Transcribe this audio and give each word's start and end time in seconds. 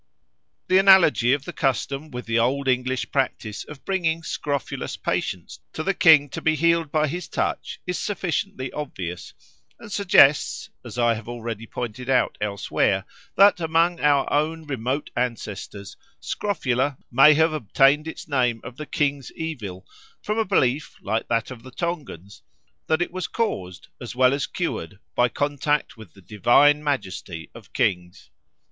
The 0.67 0.79
analogy 0.79 1.31
of 1.33 1.45
the 1.45 1.53
custom 1.53 2.09
with 2.09 2.25
the 2.25 2.39
old 2.39 2.67
English 2.67 3.11
practice 3.11 3.63
of 3.65 3.85
bringing 3.85 4.23
scrofulous 4.23 4.97
patients 4.97 5.59
to 5.73 5.83
the 5.83 5.93
king 5.93 6.27
to 6.29 6.41
be 6.41 6.55
healed 6.55 6.91
by 6.91 7.07
his 7.07 7.27
touch 7.27 7.79
is 7.85 7.99
sufficiently 7.99 8.71
obvious, 8.71 9.31
and 9.79 9.91
suggests, 9.91 10.71
as 10.83 10.97
I 10.97 11.13
have 11.13 11.29
already 11.29 11.67
pointed 11.67 12.09
out 12.09 12.35
elsewhere, 12.41 13.05
that 13.35 13.59
among 13.59 13.99
our 13.99 14.25
own 14.33 14.63
remote 14.65 15.11
ancestors 15.15 15.95
scrofula 16.19 16.97
may 17.11 17.35
have 17.35 17.53
obtained 17.53 18.07
its 18.07 18.27
name 18.27 18.59
of 18.63 18.77
the 18.77 18.87
King's 18.87 19.31
Evil, 19.33 19.85
from 20.23 20.39
a 20.39 20.45
belief, 20.45 20.95
like 21.03 21.27
that 21.27 21.51
of 21.51 21.61
the 21.61 21.69
Tongans, 21.69 22.41
that 22.87 23.03
it 23.03 23.11
was 23.11 23.27
caused 23.27 23.87
as 24.01 24.15
well 24.15 24.33
as 24.33 24.47
cured 24.47 24.97
by 25.13 25.29
contact 25.29 25.95
with 25.95 26.15
the 26.15 26.21
divine 26.23 26.83
majesty 26.83 27.51
of 27.53 27.71
kings. 27.71 28.31